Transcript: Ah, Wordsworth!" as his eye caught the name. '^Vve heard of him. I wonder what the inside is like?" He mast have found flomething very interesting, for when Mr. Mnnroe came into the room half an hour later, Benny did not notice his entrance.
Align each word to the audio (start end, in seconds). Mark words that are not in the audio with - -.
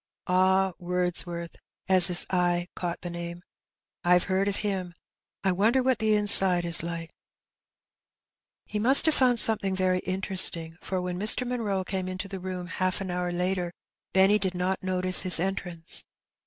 Ah, 0.25 0.73
Wordsworth!" 0.79 1.55
as 1.87 2.07
his 2.07 2.25
eye 2.31 2.67
caught 2.73 3.01
the 3.01 3.09
name. 3.11 3.43
'^Vve 4.03 4.23
heard 4.23 4.47
of 4.47 4.55
him. 4.65 4.95
I 5.43 5.51
wonder 5.51 5.83
what 5.83 5.99
the 5.99 6.15
inside 6.15 6.65
is 6.65 6.81
like?" 6.81 7.11
He 8.71 8.79
mast 8.79 9.05
have 9.05 9.13
found 9.13 9.37
flomething 9.37 9.75
very 9.75 9.99
interesting, 9.99 10.73
for 10.81 10.99
when 10.99 11.19
Mr. 11.19 11.47
Mnnroe 11.47 11.85
came 11.85 12.07
into 12.07 12.27
the 12.27 12.39
room 12.39 12.65
half 12.65 12.99
an 12.99 13.11
hour 13.11 13.31
later, 13.31 13.71
Benny 14.11 14.39
did 14.39 14.55
not 14.55 14.81
notice 14.81 15.21
his 15.21 15.39
entrance. 15.39 16.03